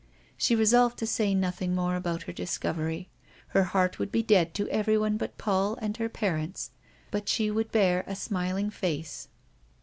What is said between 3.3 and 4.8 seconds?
Her heart would be dead to